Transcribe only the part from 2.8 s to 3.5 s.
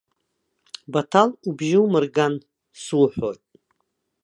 суҳәоит!